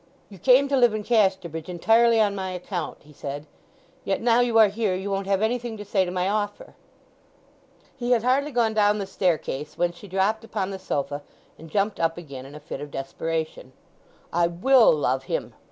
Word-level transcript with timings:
"You 0.31 0.39
came 0.39 0.67
to 0.67 0.75
live 0.75 0.95
in 0.95 1.03
Casterbridge 1.03 1.69
entirely 1.69 2.19
on 2.19 2.33
my 2.33 2.49
account," 2.53 3.03
he 3.03 3.13
said. 3.13 3.45
"Yet 4.03 4.19
now 4.19 4.39
you 4.39 4.57
are 4.57 4.67
here 4.69 4.95
you 4.95 5.11
won't 5.11 5.27
have 5.27 5.43
anything 5.43 5.77
to 5.77 5.85
say 5.85 6.05
to 6.05 6.09
my 6.11 6.27
offer!" 6.27 6.73
He 7.95 8.09
had 8.09 8.23
hardly 8.23 8.49
gone 8.51 8.73
down 8.73 8.97
the 8.97 9.05
staircase 9.05 9.77
when 9.77 9.91
she 9.93 10.07
dropped 10.07 10.43
upon 10.43 10.71
the 10.71 10.79
sofa 10.79 11.21
and 11.59 11.69
jumped 11.69 11.99
up 11.99 12.17
again 12.17 12.47
in 12.47 12.55
a 12.55 12.59
fit 12.59 12.81
of 12.81 12.89
desperation. 12.89 13.73
"I 14.33 14.47
will 14.47 14.91
love 14.91 15.25
him!" 15.25 15.53